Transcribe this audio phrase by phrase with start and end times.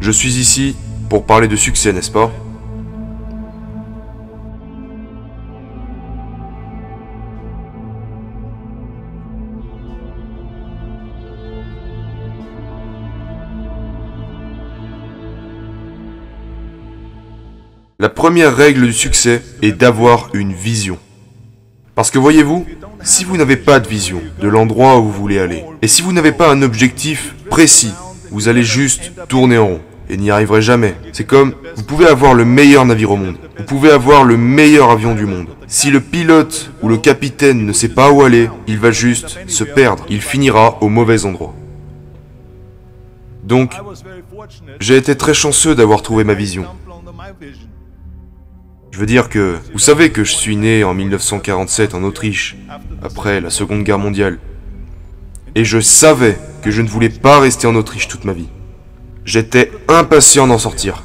[0.00, 0.76] Je suis ici
[1.08, 2.30] pour parler de succès, n'est-ce pas?
[18.00, 20.98] La première règle du succès est d'avoir une vision.
[21.96, 22.64] Parce que voyez-vous,
[23.02, 26.12] si vous n'avez pas de vision de l'endroit où vous voulez aller, et si vous
[26.12, 27.92] n'avez pas un objectif précis,
[28.30, 29.80] vous allez juste tourner en rond
[30.10, 30.94] et n'y arriverez jamais.
[31.12, 34.90] C'est comme, vous pouvez avoir le meilleur navire au monde, vous pouvez avoir le meilleur
[34.90, 35.48] avion du monde.
[35.66, 39.64] Si le pilote ou le capitaine ne sait pas où aller, il va juste se
[39.64, 41.54] perdre, il finira au mauvais endroit.
[43.44, 43.74] Donc,
[44.80, 46.66] j'ai été très chanceux d'avoir trouvé ma vision.
[48.90, 52.56] Je veux dire que, vous savez que je suis né en 1947 en Autriche,
[53.02, 54.38] après la Seconde Guerre mondiale.
[55.54, 58.48] Et je savais que je ne voulais pas rester en Autriche toute ma vie.
[59.24, 61.02] J'étais impatient d'en sortir.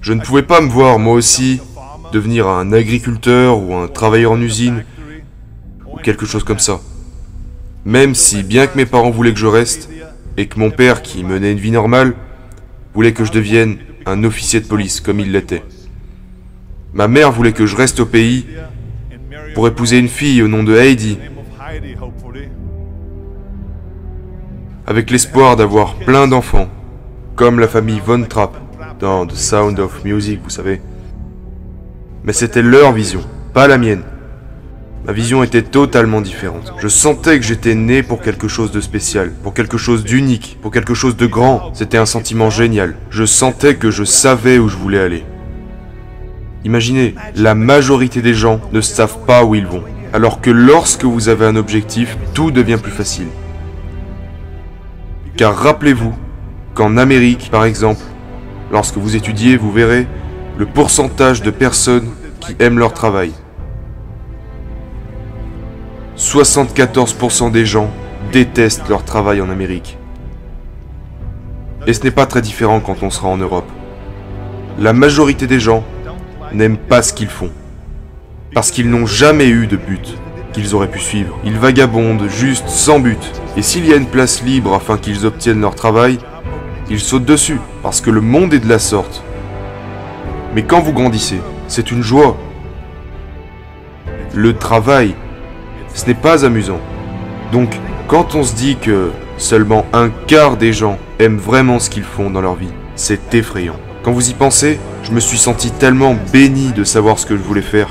[0.00, 1.60] Je ne pouvais pas me voir, moi aussi,
[2.12, 4.84] devenir un agriculteur ou un travailleur en usine,
[5.86, 6.80] ou quelque chose comme ça.
[7.84, 9.88] Même si, bien que mes parents voulaient que je reste,
[10.36, 12.14] et que mon père, qui menait une vie normale,
[12.94, 15.62] voulait que je devienne un officier de police, comme il l'était.
[16.92, 18.46] Ma mère voulait que je reste au pays
[19.54, 21.18] pour épouser une fille au nom de Heidi,
[24.86, 26.68] avec l'espoir d'avoir plein d'enfants,
[27.36, 28.54] comme la famille Von Trapp
[29.00, 30.80] dans The Sound of Music, vous savez.
[32.22, 33.20] Mais c'était leur vision,
[33.54, 34.02] pas la mienne.
[35.06, 36.72] Ma vision était totalement différente.
[36.78, 40.70] Je sentais que j'étais né pour quelque chose de spécial, pour quelque chose d'unique, pour
[40.70, 41.74] quelque chose de grand.
[41.74, 42.96] C'était un sentiment génial.
[43.10, 45.24] Je sentais que je savais où je voulais aller.
[46.64, 49.84] Imaginez, la majorité des gens ne savent pas où ils vont.
[50.14, 53.26] Alors que lorsque vous avez un objectif, tout devient plus facile.
[55.36, 56.14] Car rappelez-vous
[56.74, 58.02] qu'en Amérique, par exemple,
[58.70, 60.06] lorsque vous étudiez, vous verrez
[60.58, 62.08] le pourcentage de personnes
[62.40, 63.32] qui aiment leur travail.
[66.16, 67.90] 74% des gens
[68.32, 69.98] détestent leur travail en Amérique.
[71.86, 73.68] Et ce n'est pas très différent quand on sera en Europe.
[74.78, 75.84] La majorité des gens
[76.52, 77.50] n'aiment pas ce qu'ils font.
[78.54, 80.16] Parce qu'ils n'ont jamais eu de but
[80.54, 81.38] qu'ils auraient pu suivre.
[81.44, 83.20] Ils vagabondent juste sans but.
[83.58, 86.18] Et s'il y a une place libre afin qu'ils obtiennent leur travail,
[86.88, 89.22] ils sautent dessus, parce que le monde est de la sorte.
[90.54, 92.36] Mais quand vous grandissez, c'est une joie.
[94.32, 95.14] Le travail,
[95.94, 96.80] ce n'est pas amusant.
[97.52, 97.78] Donc,
[98.08, 102.30] quand on se dit que seulement un quart des gens aiment vraiment ce qu'ils font
[102.30, 103.76] dans leur vie, c'est effrayant.
[104.02, 107.42] Quand vous y pensez, je me suis senti tellement béni de savoir ce que je
[107.42, 107.88] voulais faire.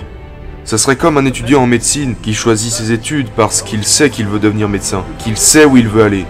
[0.66, 4.28] Ça serait comme un étudiant en médecine qui choisit ses études parce qu'il sait qu'il
[4.28, 6.26] veut devenir médecin, qu'il sait où il veut aller.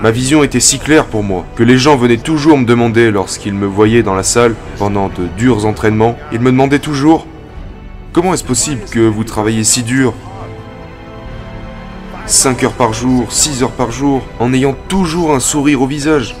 [0.00, 3.54] Ma vision était si claire pour moi que les gens venaient toujours me demander lorsqu'ils
[3.54, 7.26] me voyaient dans la salle pendant de durs entraînements, ils me demandaient toujours
[8.14, 10.14] Comment est-ce possible que vous travaillez si dur?
[12.26, 16.36] 5 heures par jour, 6 heures par jour, en ayant toujours un sourire au visage.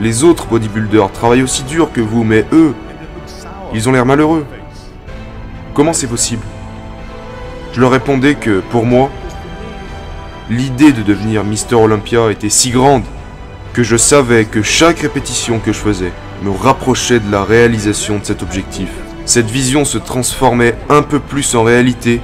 [0.00, 2.74] Les autres bodybuilders travaillent aussi dur que vous, mais eux,
[3.74, 4.46] ils ont l'air malheureux.
[5.74, 6.42] Comment c'est possible?
[7.72, 9.10] Je leur répondais que, pour moi,
[10.48, 13.02] l'idée de devenir Mister Olympia était si grande
[13.72, 16.12] que je savais que chaque répétition que je faisais
[16.44, 18.88] me rapprochait de la réalisation de cet objectif.
[19.26, 22.20] Cette vision se transformait un peu plus en réalité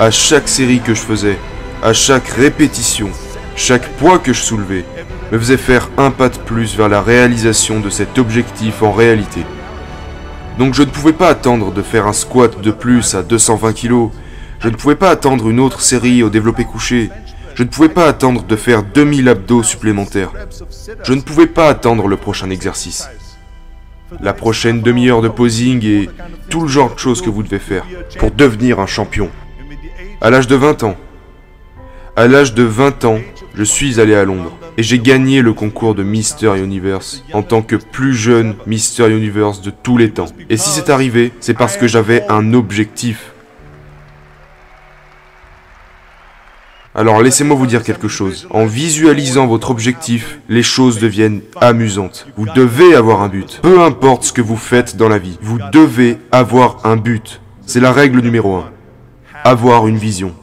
[0.00, 1.38] à chaque série que je faisais,
[1.84, 3.10] à chaque répétition,
[3.54, 4.84] chaque poids que je soulevais,
[5.30, 9.42] me faisait faire un pas de plus vers la réalisation de cet objectif en réalité.
[10.60, 14.10] Donc je ne pouvais pas attendre de faire un squat de plus à 220 kg.
[14.58, 17.08] Je ne pouvais pas attendre une autre série au développé couché.
[17.54, 20.32] Je ne pouvais pas attendre de faire 2000 abdos supplémentaires.
[21.02, 23.08] Je ne pouvais pas attendre le prochain exercice.
[24.20, 26.10] La prochaine demi-heure de posing et
[26.50, 27.86] tout le genre de choses que vous devez faire
[28.18, 29.30] pour devenir un champion.
[30.20, 30.96] À l'âge de 20 ans.
[32.16, 33.20] À l'âge de 20 ans,
[33.54, 37.62] je suis allé à Londres et j'ai gagné le concours de Mister Universe en tant
[37.62, 40.26] que plus jeune Mister Universe de tous les temps.
[40.48, 43.32] Et si c'est arrivé, c'est parce que j'avais un objectif.
[46.94, 48.48] Alors laissez-moi vous dire quelque chose.
[48.50, 52.26] En visualisant votre objectif, les choses deviennent amusantes.
[52.36, 53.60] Vous devez avoir un but.
[53.62, 57.40] Peu importe ce que vous faites dans la vie, vous devez avoir un but.
[57.64, 58.70] C'est la règle numéro 1.
[59.44, 60.34] Avoir une vision.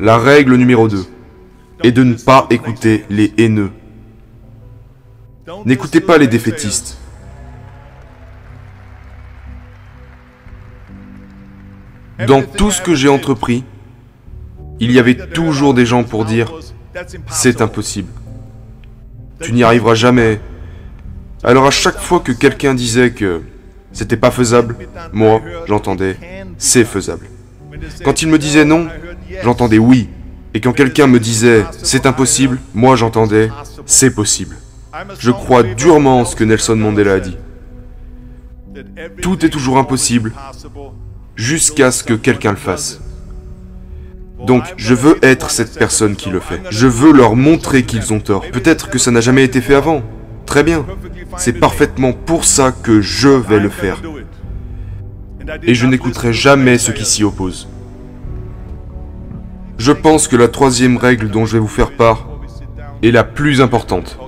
[0.00, 1.06] La règle numéro 2
[1.82, 3.70] et de ne pas écouter les haineux.
[5.64, 6.98] N'écoutez pas les défaitistes.
[12.26, 13.64] Dans tout ce que j'ai entrepris,
[14.80, 16.52] il y avait toujours des gens pour dire
[17.28, 18.10] c'est impossible.
[19.40, 20.40] tu n'y arriveras jamais.
[21.44, 23.42] Alors à chaque fois que quelqu'un disait que
[23.92, 24.76] c'était pas faisable,
[25.12, 26.16] moi, j'entendais
[26.58, 27.26] c'est faisable.
[28.02, 28.88] Quand il me disait non,
[29.42, 30.08] j'entendais oui.
[30.56, 33.50] Et quand quelqu'un me disait c'est impossible, moi j'entendais
[33.84, 34.56] c'est possible.
[35.18, 37.36] Je crois durement en ce que Nelson Mandela a dit.
[39.20, 40.32] Tout est toujours impossible
[41.34, 43.02] jusqu'à ce que quelqu'un le fasse.
[44.46, 46.62] Donc, je veux être cette personne qui le fait.
[46.70, 48.46] Je veux leur montrer qu'ils ont tort.
[48.50, 50.02] Peut-être que ça n'a jamais été fait avant.
[50.46, 50.86] Très bien.
[51.36, 54.00] C'est parfaitement pour ça que je vais le faire.
[55.64, 57.68] Et je n'écouterai jamais ceux qui s'y opposent.
[59.78, 62.26] Je pense que la troisième règle dont je vais vous faire part
[63.02, 64.18] est la plus importante.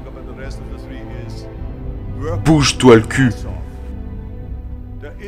[2.45, 3.33] Bouge-toi le cul.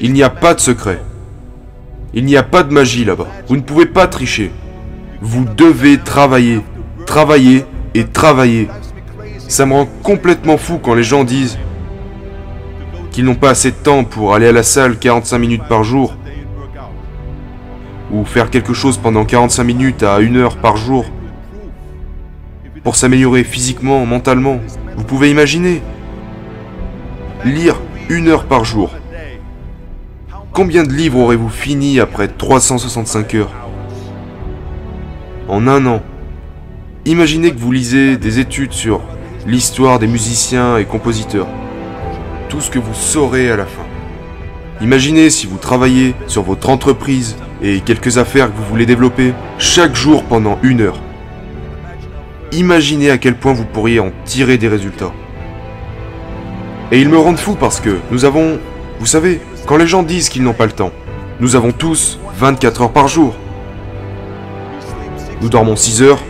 [0.01, 1.01] Il n'y a pas de secret.
[2.13, 3.29] Il n'y a pas de magie là-bas.
[3.49, 4.51] Vous ne pouvez pas tricher.
[5.23, 6.61] Vous devez travailler,
[7.07, 7.65] travailler
[7.95, 8.69] et travailler.
[9.49, 11.59] Ça me rend complètement fou quand les gens disent
[13.11, 16.15] qu'ils n'ont pas assez de temps pour aller à la salle 45 minutes par jour
[18.13, 21.05] ou faire quelque chose pendant 45 minutes à une heure par jour
[22.83, 24.59] pour s'améliorer physiquement, mentalement.
[24.97, 25.83] Vous pouvez imaginer
[27.45, 28.91] lire une heure par jour.
[30.53, 33.53] Combien de livres aurez-vous fini après 365 heures
[35.49, 36.03] En un an?
[37.05, 39.01] Imaginez que vous lisez des études sur
[39.47, 41.49] l'histoire des musiciens et compositeurs.
[42.49, 43.90] Tout ce que vous saurez à la fin.
[44.83, 49.95] Imaginez si vous travaillez sur votre entreprise et quelques affaires que vous voulez développer chaque
[49.95, 50.99] jour pendant une heure.
[52.53, 55.13] Imaginez à quel point vous pourriez en tirer des résultats.
[56.93, 58.59] Et ils me rendent fou parce que nous avons,
[58.99, 60.93] vous savez, quand les gens disent qu'ils n'ont pas le temps,
[61.41, 63.35] nous avons tous 24 heures par jour.
[65.43, 66.21] Nous dormons 6 heures,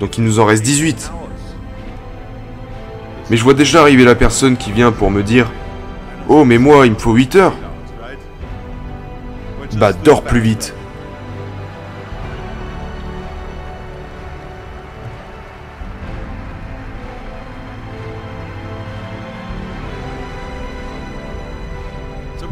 [0.00, 1.12] donc il nous en reste 18.
[3.30, 5.50] Mais je vois déjà arriver la personne qui vient pour me dire
[6.32, 7.54] Oh, mais moi, il me faut 8 heures.
[9.78, 10.72] Bah, dors plus vite.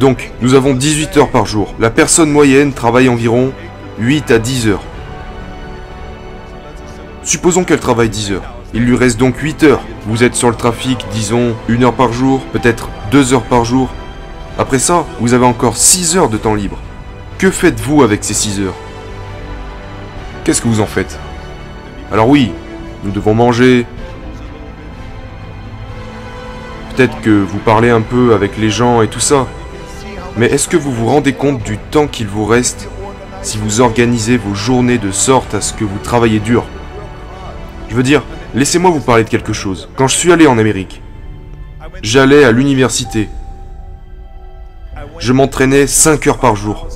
[0.00, 1.76] Donc, nous avons 18 heures par jour.
[1.78, 3.52] La personne moyenne travaille environ
[4.00, 4.82] 8 à 10 heures.
[7.22, 8.57] Supposons qu'elle travaille 10 heures.
[8.74, 9.80] Il lui reste donc 8 heures.
[10.06, 13.88] Vous êtes sur le trafic, disons, 1 heure par jour, peut-être 2 heures par jour.
[14.58, 16.76] Après ça, vous avez encore 6 heures de temps libre.
[17.38, 18.74] Que faites-vous avec ces 6 heures?
[20.44, 21.18] Qu'est-ce que vous en faites?
[22.12, 22.52] Alors oui,
[23.04, 23.86] nous devons manger.
[26.94, 29.46] Peut-être que vous parlez un peu avec les gens et tout ça.
[30.36, 32.88] Mais est-ce que vous vous rendez compte du temps qu'il vous reste
[33.40, 36.64] si vous organisez vos journées de sorte à ce que vous travaillez dur?
[37.88, 38.22] Je veux dire,
[38.54, 39.88] laissez-moi vous parler de quelque chose.
[39.96, 41.02] Quand je suis allé en Amérique,
[42.02, 43.28] j'allais à l'université.
[45.18, 46.88] Je m'entraînais 5 heures par jour.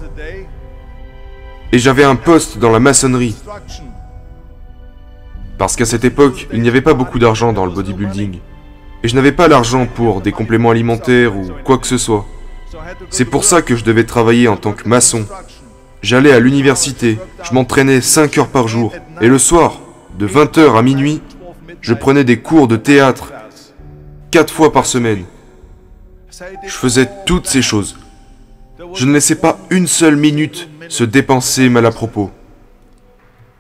[1.73, 3.35] Et j'avais un poste dans la maçonnerie.
[5.59, 8.39] Parce qu'à cette époque, il n'y avait pas beaucoup d'argent dans le bodybuilding.
[9.03, 12.27] Et je n'avais pas l'argent pour des compléments alimentaires ou quoi que ce soit.
[13.11, 15.27] C'est pour ça que je devais travailler en tant que maçon.
[16.03, 18.93] J'allais à l'université, je m'entraînais 5 heures par jour.
[19.21, 19.81] Et le soir,
[20.19, 21.21] de 20h à minuit,
[21.83, 23.33] je prenais des cours de théâtre
[24.31, 25.25] 4 fois par semaine.
[26.65, 27.99] Je faisais toutes ces choses.
[28.95, 32.31] Je ne laissais pas une seule minute se dépenser mal à propos.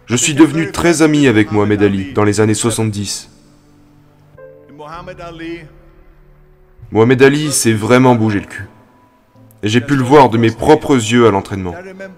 [0.06, 3.28] Je suis devenu très ami avec Mohamed Ali dans les années 70.
[6.90, 8.68] Mohamed Ali s'est vraiment bougé le cul.
[9.62, 11.74] Et j'ai pu le voir de mes propres yeux à l'entraînement.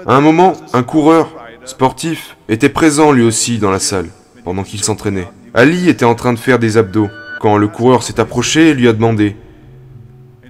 [0.07, 1.31] À un moment, un coureur
[1.65, 4.09] sportif était présent lui aussi dans la salle,
[4.45, 5.29] pendant qu'il s'entraînait.
[5.57, 7.09] Ali était en train de faire des abdos,
[7.41, 9.37] quand le coureur s'est approché et lui a demandé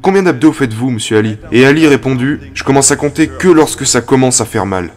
[0.00, 1.36] Combien d'abdos faites-vous, monsieur Ali?
[1.52, 4.90] Et Ali répondu Je commence à compter que lorsque ça commence à faire mal.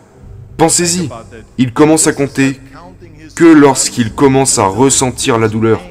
[0.55, 1.09] Pensez-y,
[1.57, 2.59] il commence à compter
[3.35, 5.81] que lorsqu'il commence à ressentir la douleur.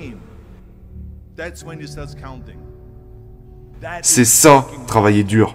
[4.00, 5.54] C'est ça, travailler dur.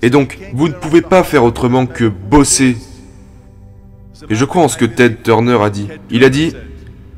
[0.00, 2.78] Et donc, vous ne pouvez pas faire autrement que bosser.
[4.30, 5.88] Et je crois en ce que Ted Turner a dit.
[6.10, 6.54] Il a dit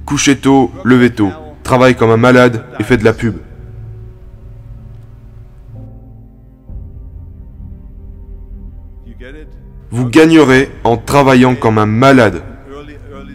[0.07, 1.31] couchez tôt, levez tôt,
[1.63, 3.37] travaille comme un malade et faites de la pub.
[9.91, 12.43] Vous gagnerez en travaillant comme un malade.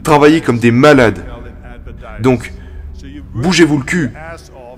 [0.04, 1.26] Travaillez comme des malades.
[2.22, 2.54] Donc,
[3.34, 4.12] bougez-vous le cul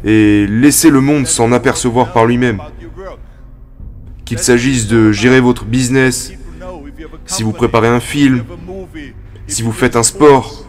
[0.03, 2.61] et laissez le monde s'en apercevoir par lui-même
[4.25, 6.33] qu'il s'agisse de gérer votre business,
[7.25, 8.43] si vous préparez un film,
[9.47, 10.62] si vous faites un sport,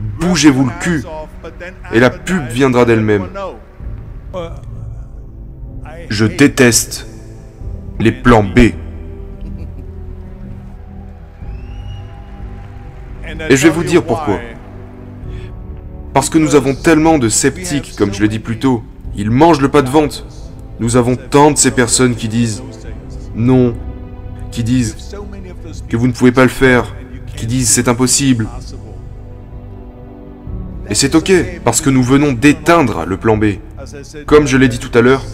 [0.00, 1.04] bougez-vous le cul
[1.92, 3.26] et la pub viendra d'elle-même.
[6.08, 7.06] Je déteste
[7.98, 8.58] les plans B.
[13.48, 14.38] Et je vais vous dire pourquoi.
[16.12, 18.82] Parce que nous avons tellement de sceptiques, comme je l'ai dit plus tôt.
[19.16, 20.26] Ils mangent le pas de vente.
[20.80, 22.62] Nous avons tant de ces personnes qui disent
[23.34, 23.76] non,
[24.50, 24.96] qui disent
[25.88, 26.94] que vous ne pouvez pas le faire,
[27.36, 28.48] qui disent c'est impossible.
[30.90, 31.32] Et c'est ok,
[31.64, 33.44] parce que nous venons d'éteindre le plan B.
[34.26, 35.24] Comme je l'ai dit tout à l'heure,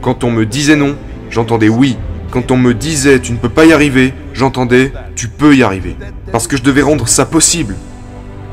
[0.00, 0.96] quand on me disait non,
[1.28, 1.98] j'entendais oui.
[2.30, 5.96] Quand on me disait tu ne peux pas y arriver, j'entendais tu peux y arriver.
[6.32, 7.76] Parce que je devais rendre ça possible.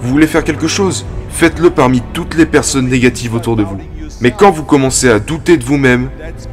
[0.01, 1.05] Vous voulez faire quelque chose?
[1.29, 3.77] Faites-le parmi toutes les personnes négatives autour de vous.
[4.19, 6.09] Mais quand vous commencez à douter de vous-même,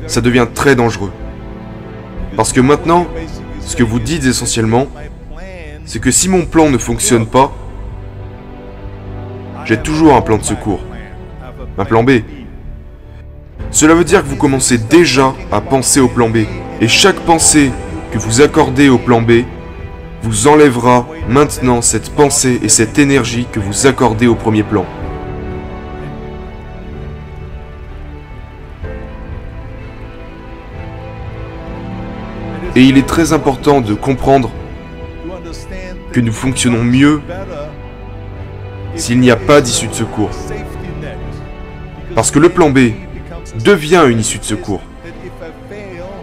[0.07, 1.11] ça devient très dangereux.
[2.37, 3.09] Parce que maintenant,
[3.61, 4.87] ce que vous dites essentiellement,
[5.85, 7.53] c'est que si mon plan ne fonctionne pas,
[9.65, 10.81] j'ai toujours un plan de secours,
[11.79, 12.21] un plan B.
[13.71, 16.39] Cela veut dire que vous commencez déjà à penser au plan B.
[16.81, 17.73] Et chaque pensée
[18.13, 19.45] que vous accordez au plan B
[20.23, 24.85] vous enlèvera maintenant cette pensée et cette énergie que vous accordez au premier plan.
[32.77, 34.51] Et il est très important de comprendre
[36.13, 37.21] que nous fonctionnons mieux
[39.05, 40.31] s'il n'y a pas d'issue de secours.
[42.15, 42.93] Parce que le plan B
[43.63, 44.81] devient une issue de secours.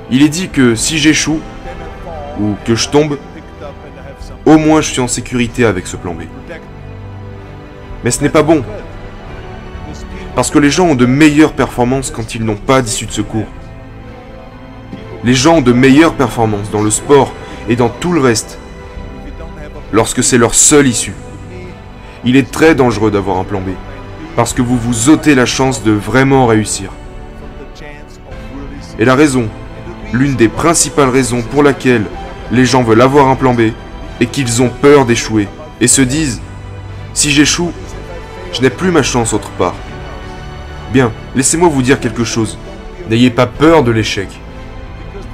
[0.10, 1.40] Il est dit que si j'échoue,
[2.40, 3.20] ou que je tombe,
[4.48, 6.22] au moins je suis en sécurité avec ce plan B.
[8.04, 8.64] Mais ce n'est pas bon.
[10.34, 13.46] Parce que les gens ont de meilleures performances quand ils n'ont pas d'issue de secours.
[15.24, 17.32] Les gens ont de meilleures performances dans le sport
[17.70, 18.58] et dans tout le reste
[19.92, 21.14] lorsque c'est leur seule issue.
[22.24, 23.70] Il est très dangereux d'avoir un plan B
[24.36, 26.92] parce que vous vous ôtez la chance de vraiment réussir.
[29.00, 29.50] Et la raison,
[30.14, 32.06] l'une des principales raisons pour laquelle
[32.52, 33.72] les gens veulent avoir un plan B,
[34.20, 35.48] est qu'ils ont peur d'échouer
[35.80, 36.42] et se disent
[37.14, 37.72] si j'échoue,
[38.54, 39.76] je n'ai plus ma chance autre part.
[40.94, 42.58] Bien, laissez-moi vous dire quelque chose.
[43.10, 44.28] N'ayez pas peur de l'échec.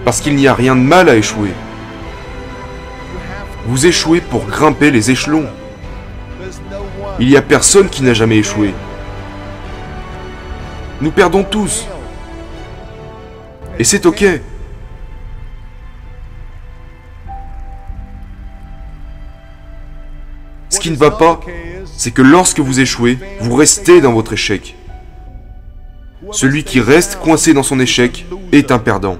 [0.06, 1.51] Parce qu'il n'y a rien de mal à échouer.
[3.67, 5.48] Vous échouez pour grimper les échelons.
[7.19, 8.74] Il n'y a personne qui n'a jamais échoué.
[11.01, 11.88] Nous perdons tous.
[13.79, 14.24] Et c'est ok.
[20.69, 21.39] Ce qui ne va pas,
[21.86, 24.75] c'est que lorsque vous échouez, vous restez dans votre échec.
[26.31, 29.17] Celui qui reste coincé dans son échec est un perdant.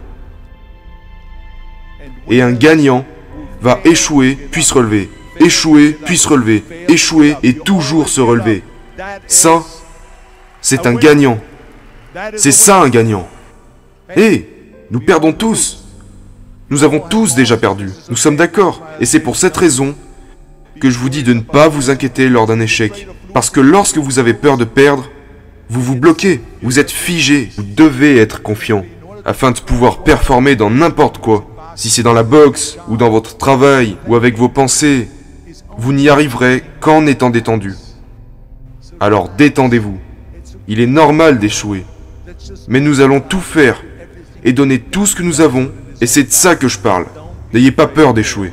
[2.30, 3.06] Et un gagnant
[3.62, 8.63] va échouer puis se relever, échouer puis se relever, échouer et toujours se relever.
[9.27, 9.63] Ça,
[10.62, 11.39] c'est un gagnant.
[12.36, 13.27] C'est ça un gagnant.
[14.15, 14.50] Hé,
[14.91, 15.86] nous perdons tous.
[16.70, 17.89] Nous avons tous déjà perdu.
[18.10, 18.82] Nous sommes d'accord.
[19.00, 19.96] Et c'est pour cette raison
[20.79, 23.08] que je vous dis de ne pas vous inquiéter lors d'un échec.
[23.34, 25.10] Parce que lorsque vous avez peur de perdre,
[25.70, 28.86] vous vous bloquez, vous êtes figé, vous devez être confiant
[29.25, 31.46] afin de pouvoir performer dans n'importe quoi.
[31.75, 35.10] Si c'est dans la boxe, ou dans votre travail, ou avec vos pensées,
[35.77, 37.74] vous n'y arriverez qu'en étant détendu.
[39.00, 40.00] Alors détendez-vous.
[40.67, 41.86] Il est normal d'échouer.
[42.67, 43.84] Mais nous allons tout faire
[44.43, 47.05] et donner tout ce que nous avons, et c'est de ça que je parle.
[47.53, 48.51] N'ayez pas peur d'échouer.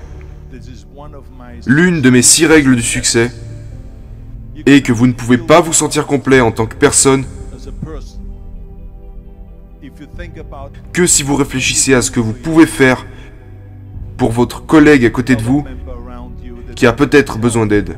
[1.66, 3.30] L'une de mes six règles du succès
[4.66, 7.24] est que vous ne pouvez pas vous sentir complet en tant que personne
[10.92, 13.06] que si vous réfléchissez à ce que vous pouvez faire
[14.16, 15.64] pour votre collègue à côté de vous
[16.74, 17.96] qui a peut-être besoin d'aide.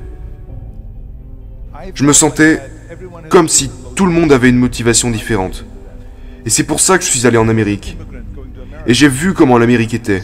[1.95, 2.61] Je me sentais
[3.29, 5.65] comme si tout le monde avait une motivation différente.
[6.45, 7.97] Et c'est pour ça que je suis allé en Amérique.
[8.87, 10.23] Et j'ai vu comment l'Amérique était.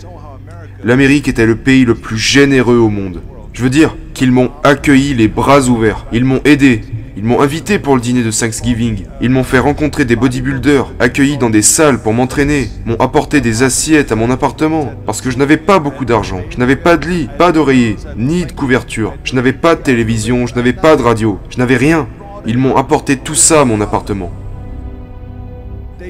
[0.84, 3.22] L'Amérique était le pays le plus généreux au monde.
[3.52, 6.06] Je veux dire qu'ils m'ont accueilli les bras ouverts.
[6.12, 6.80] Ils m'ont aidé.
[7.16, 9.04] Ils m'ont invité pour le dîner de Thanksgiving.
[9.20, 13.62] Ils m'ont fait rencontrer des bodybuilders, accueilli dans des salles pour m'entraîner, m'ont apporté des
[13.62, 16.40] assiettes à mon appartement, parce que je n'avais pas beaucoup d'argent.
[16.48, 19.14] Je n'avais pas de lit, pas d'oreiller, ni de couverture.
[19.24, 22.08] Je n'avais pas de télévision, je n'avais pas de radio, je n'avais rien.
[22.46, 24.32] Ils m'ont apporté tout ça à mon appartement.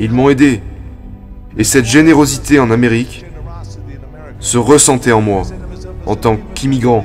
[0.01, 0.61] Ils m'ont aidé.
[1.59, 3.25] Et cette générosité en Amérique
[4.39, 5.43] se ressentait en moi,
[6.07, 7.05] en tant qu'immigrant.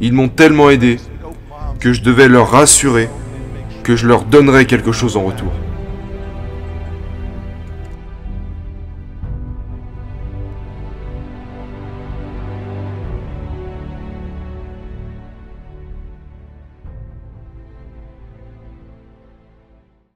[0.00, 0.98] Ils m'ont tellement aidé
[1.80, 3.08] que je devais leur rassurer
[3.82, 5.50] que je leur donnerais quelque chose en retour.